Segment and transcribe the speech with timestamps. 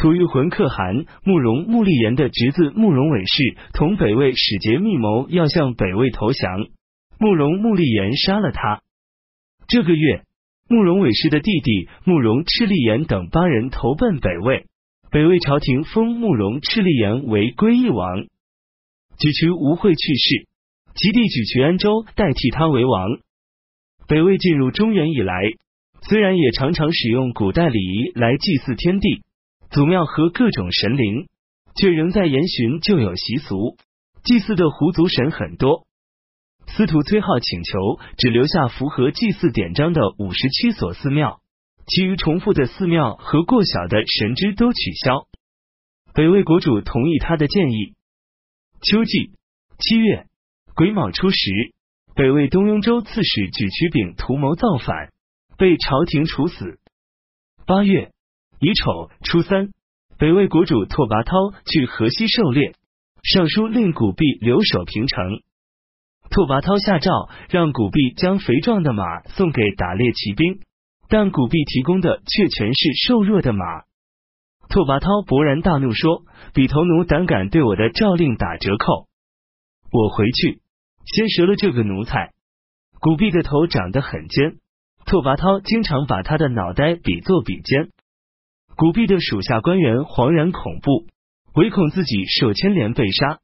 [0.00, 6.68] 吐玉浑可汗慕容穆立言的侄子慕容伟氏同北魏使节密谋要向北魏投降，
[7.18, 8.80] 慕容穆立言杀了他。
[9.68, 10.22] 这个月，
[10.70, 14.64] 慕容伟氏的弟弟慕容赤立言等八人投奔北魏，
[15.10, 18.24] 北魏朝廷封慕容赤立言为归义王。
[19.18, 20.46] 举渠吴会去世，
[20.94, 23.18] 其弟举渠安州代替他为王。
[24.08, 25.34] 北魏进入中原以来，
[26.08, 29.20] 虽然也常常使用古代礼仪来祭祀天地。
[29.70, 31.28] 祖庙和各种神灵，
[31.76, 33.76] 却仍在沿循旧有习俗，
[34.24, 35.86] 祭祀的狐族神很多。
[36.66, 37.78] 司徒崔浩请求
[38.18, 41.40] 只留下符合祭祀典章的五十七所寺庙，
[41.86, 45.28] 其余重复的寺庙和过小的神祗都取消。
[46.14, 47.94] 北魏国主同意他的建议。
[48.82, 49.34] 秋季
[49.78, 50.26] 七月
[50.74, 51.36] 癸卯初十，
[52.16, 55.12] 北魏东雍州刺史举渠炳图谋造反，
[55.56, 56.80] 被朝廷处死。
[57.66, 58.10] 八月。
[58.60, 59.70] 乙丑初三，
[60.18, 62.74] 北魏国主拓跋焘去河西狩猎，
[63.22, 65.40] 尚书令古弼留守平城。
[66.28, 70.60] 拓跋焘下诏让古弼将肥壮的马送给打猎骑兵，
[71.08, 73.64] 但古弼提供的却全是瘦弱的马。
[74.68, 79.08] 拓跋焘勃然大怒，说：“比头奴胆敢对我的诏令打折扣，
[79.90, 80.60] 我回去
[81.06, 82.34] 先折了这个奴才。”
[83.00, 84.58] 古弼的头长得很尖，
[85.06, 87.88] 拓跋焘经常把他的脑袋比作比肩。
[88.80, 91.04] 古弼的属下官员惶然恐怖，
[91.52, 93.38] 唯恐自己受牵连被杀。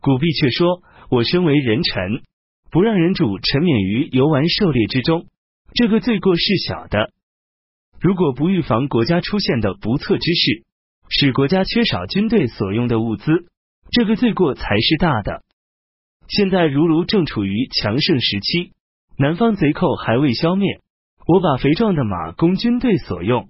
[0.00, 2.22] 古弼却说：“我身为人臣，
[2.68, 5.26] 不让人主沉湎于游玩狩猎之中，
[5.74, 7.12] 这个罪过是小的。
[8.00, 10.64] 如果不预防国家出现的不测之事，
[11.08, 13.30] 使国家缺少军队所用的物资，
[13.92, 15.44] 这个罪过才是大的。
[16.26, 18.72] 现在如卢正处于强盛时期，
[19.18, 20.80] 南方贼寇还未消灭，
[21.28, 23.48] 我把肥壮的马供军队所用。”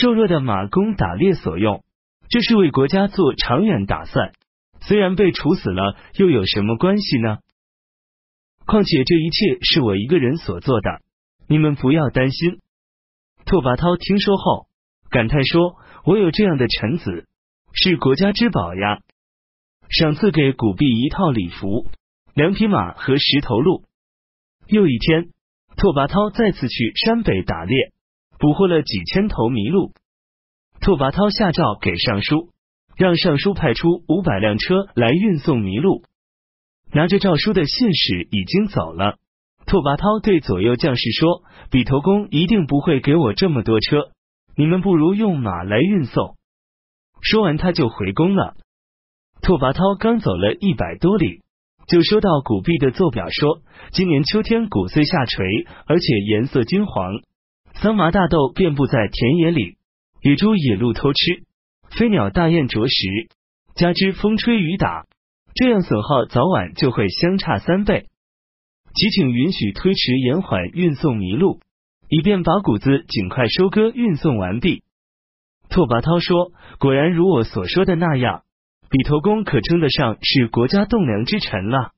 [0.00, 1.84] 瘦弱的马弓打猎所用，
[2.28, 4.32] 这是为国家做长远打算。
[4.80, 7.38] 虽然被处死了，又有什么关系呢？
[8.66, 11.00] 况且这一切是我一个人所做的，
[11.46, 12.58] 你们不要担心。
[13.46, 14.66] 拓跋焘听说后，
[15.10, 17.28] 感叹说：“我有这样的臣子，
[17.72, 18.98] 是国家之宝呀！”
[19.90, 21.86] 赏赐给古弼一套礼服、
[22.34, 23.84] 两匹马和十头鹿。
[24.66, 25.30] 又一天，
[25.76, 27.93] 拓跋焘再次去山北打猎。
[28.44, 29.94] 捕获了几千头麋鹿，
[30.78, 32.50] 拓跋焘下诏给尚书，
[32.94, 36.02] 让尚书派出五百辆车来运送麋鹿。
[36.92, 39.16] 拿着诏书的信使已经走了。
[39.64, 44.10] 拓跋焘对左右将士说：“比头公一定不会给我这么多车，
[44.58, 46.36] 你们不如用马来运送。”
[47.24, 48.56] 说完，他就回宫了。
[49.40, 51.40] 拓跋焘刚走了一百多里，
[51.88, 53.62] 就收到古币的奏表，说
[53.92, 55.46] 今年秋天谷穗下垂，
[55.86, 57.22] 而且颜色金黄。
[57.80, 59.76] 桑麻大豆遍布在田野里，
[60.22, 61.42] 野猪野鹿偷吃，
[61.90, 63.28] 飞鸟大雁啄食，
[63.74, 65.06] 加之风吹雨打，
[65.54, 68.06] 这样损耗早晚就会相差三倍。
[68.94, 71.60] 祈请允许推迟延缓运送麋鹿，
[72.08, 74.82] 以便把谷子尽快收割运送完毕。
[75.68, 78.44] 拓跋焘说：“果然如我所说的那样，
[78.88, 81.90] 比头公可称得上是国家栋梁之臣了。”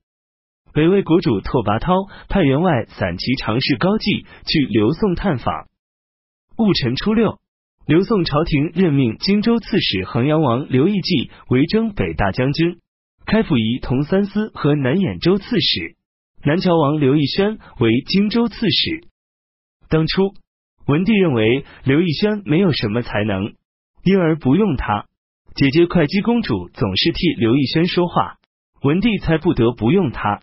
[0.77, 5.69] 北魏国主拓跋焘派员外散骑常侍高季去刘宋探访。
[6.59, 7.39] 戊辰初六，
[7.87, 12.77] 刘宋朝廷任命荆州刺史衡阳王刘义季为征北大将军，
[13.25, 15.97] 开府仪同三司和南兖州刺史，
[16.45, 19.09] 南谯王刘义轩为荆州刺史。
[19.89, 20.35] 当初
[20.87, 23.55] 文帝认为刘义轩没有什么才能，
[24.05, 25.07] 因而不用他。
[25.55, 28.37] 姐姐会稽公主总是替刘义轩说话，
[28.83, 30.43] 文帝才不得不用他。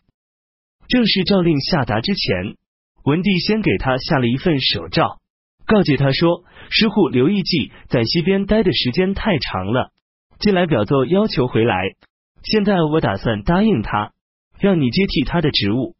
[0.86, 2.56] 正式诏令下达之前，
[3.04, 5.18] 文帝先给他下了一份手诏，
[5.66, 9.92] 告诫他说：“师傅刘义季在西边待的时间太长了，
[10.38, 11.94] 近来表奏要求回来。
[12.42, 14.12] 现在我打算答应他，
[14.60, 15.96] 让你接替他的职务。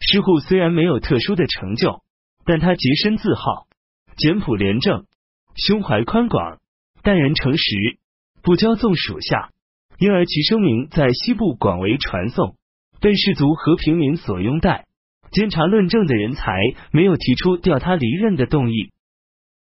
[0.00, 2.02] 师傅虽然没有特殊的成就，
[2.44, 3.68] 但他洁身自好，
[4.16, 5.06] 简朴廉政，
[5.54, 6.58] 胸怀宽广，
[7.02, 7.98] 待人诚实，
[8.42, 9.50] 不骄纵属下，
[9.98, 12.56] 因而其声名在西部广为传颂。”
[13.02, 14.86] 被士族和平民所拥戴，
[15.32, 16.52] 监察论证的人才
[16.92, 18.92] 没有提出调他离任的动议。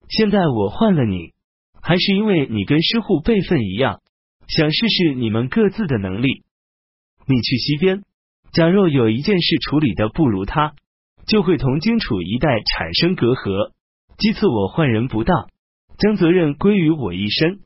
[0.09, 1.33] 现在我换了你，
[1.83, 4.01] 还是因为你跟师护辈分一样，
[4.47, 6.45] 想试试你们各自的能力。
[7.27, 8.05] 你去西边，
[8.53, 10.75] 假若有一件事处理的不如他，
[11.27, 13.73] 就会同荆楚一带产生隔阂。
[14.17, 15.49] 讥刺我换人不当，
[15.99, 17.59] 将责任归于我一身。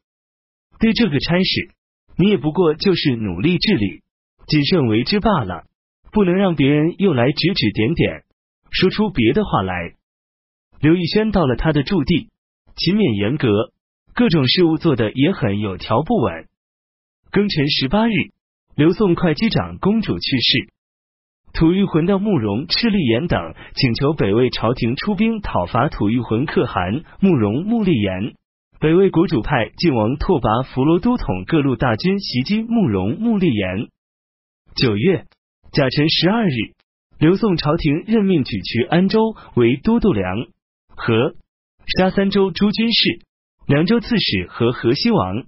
[0.80, 1.74] 对这个差事，
[2.16, 4.00] 你也不过就是努力治理。
[4.48, 5.64] 谨慎为之罢了，
[6.10, 8.22] 不能让别人又来指指点点，
[8.70, 9.92] 说出别的话来。
[10.80, 12.30] 刘义轩到了他的驻地，
[12.74, 13.72] 勤勉严格，
[14.14, 16.46] 各种事务做得也很有条不紊。
[17.30, 18.12] 庚辰十八日，
[18.74, 20.72] 刘宋会稽长公主去世。
[21.52, 28.34] 吐谷浑的慕容、赤立言等请求北魏朝廷出兵讨伐吐谷浑可汗慕容穆立言。
[28.80, 33.88] 北魏国主派晋王拓跋弗罗都统各路大军袭击慕容穆立言。
[34.74, 35.26] 九月
[35.72, 36.74] 甲辰十二日，
[37.18, 40.46] 刘宋朝廷任命举渠安州为都督梁
[40.88, 41.34] 和
[41.86, 43.20] 沙三州诸军事、
[43.66, 45.46] 凉州刺史和河西王。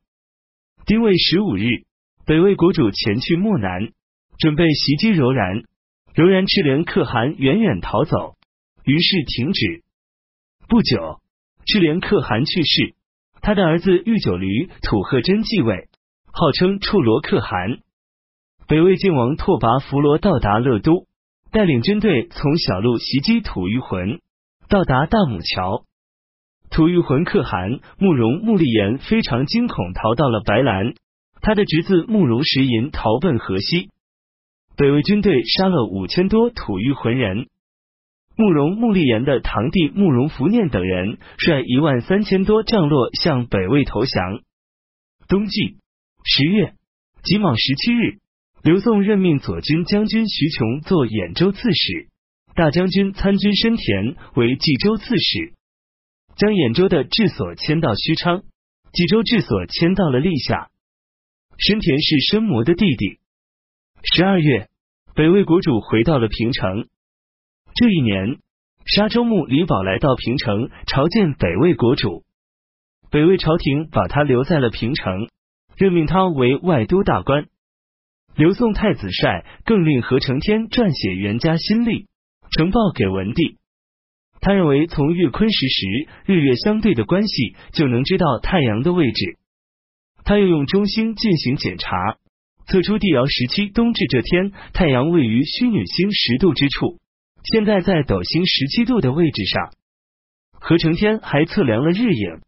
[0.84, 1.84] 丁未十五日，
[2.26, 3.92] 北魏国主前去漠南，
[4.38, 5.62] 准备袭击柔然。
[6.12, 8.34] 柔然赤连可汗远远逃走，
[8.84, 9.84] 于是停止。
[10.68, 11.20] 不久，
[11.66, 12.94] 赤连可汗去世，
[13.40, 15.88] 他的儿子玉九驴土贺真继位，
[16.32, 17.78] 号称处罗可汗。
[18.70, 21.08] 北魏晋王拓跋弗罗到达乐都，
[21.50, 24.20] 带领军队从小路袭击吐谷浑，
[24.68, 25.82] 到达大母桥。
[26.70, 30.94] 吐谷浑可汗慕容穆立言非常惊恐，逃到了白兰。
[31.40, 33.90] 他的侄子慕容石银逃奔河西。
[34.76, 37.48] 北魏军队杀了五千多吐谷浑人，
[38.36, 44.42] 慕容穆立言的堂弟慕容福念等人率一万三千多降落向北魏投降。
[45.26, 45.78] 冬季
[46.22, 46.74] 十月
[47.24, 48.20] 己卯十七日，
[48.62, 52.08] 刘宋任命左军将军徐琼做兖州刺史，
[52.54, 55.54] 大将军参军申田为冀州刺史，
[56.36, 58.42] 将兖州的治所迁到许昌，
[58.92, 60.68] 冀州治所迁到了历下。
[61.58, 63.18] 申田是申摩的弟弟。
[64.02, 64.68] 十二月。
[65.12, 66.86] 北魏国主回到了平城。
[67.74, 68.38] 这一年，
[68.86, 72.22] 沙州牧李宝来到平城朝见北魏国主。
[73.10, 75.28] 北魏朝廷把他留在了平城，
[75.76, 77.48] 任命他为外都大官。
[78.36, 82.06] 刘宋太子帅更令何承天撰写袁家新历，
[82.56, 83.58] 呈报给文帝。
[84.40, 89.36] 他认为从月坤时时日月相对的关系就能知道太阳的位置。
[90.24, 92.16] 他又用中星进行检查。
[92.66, 97.00] 测出帝尧时期冬至这天，太阳位于虚女星十度之处，
[97.42, 99.72] 现在在斗星十七度的位置上。
[100.52, 102.40] 何承天还测量了日影，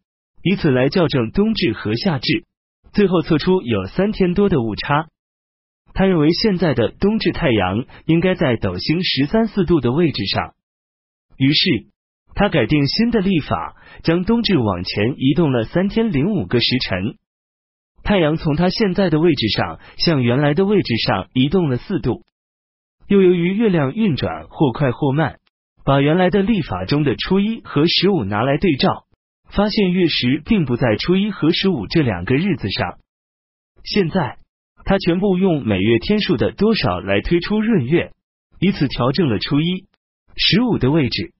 [0.44, 2.44] 以此来校正冬至和夏至，
[2.92, 5.08] 最后测出有三天多的误差。
[5.94, 10.54] 他认为现在的冬至太阳应该在斗星十三四度的位置上，
[11.36, 11.86] 于是
[12.34, 17.18] 他改定新的历法，将冬至往前移动了三天零五个时辰。
[18.02, 22.24] 太阳从它现在的位置上向原来的位置上移动了四度，
[23.06, 25.38] 又由于月亮运转或快或慢，
[25.84, 29.04] 把原来的历法中的初一和十五拿来对照，
[29.50, 32.98] 发现月食并不在初一和十五这两个日子上。
[33.84, 34.38] 现在
[34.84, 38.12] 他全部用每月天数的多少来推出闰月，
[38.58, 39.86] 以此调整了初一、
[40.36, 41.32] 十五的位置。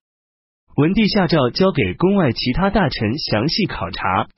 [0.77, 4.29] 文帝下诏交给宫外其他大臣详细考察。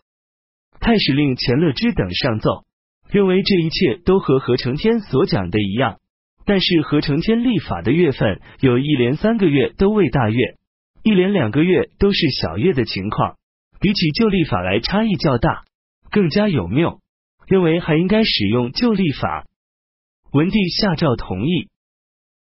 [0.80, 2.64] 太史令钱乐之等上奏，
[3.08, 5.98] 认为这一切都和何承天所讲的一样。
[6.46, 10.56] 但是何承天立法的月份，有一连三个月都未大月，
[11.02, 13.36] 一连两个月都是小月的情况，
[13.80, 15.62] 比起旧历法来差异较大，
[16.10, 16.98] 更加有谬。
[17.46, 19.46] 认为还应该使用旧历法。
[20.32, 21.68] 文帝下诏同意。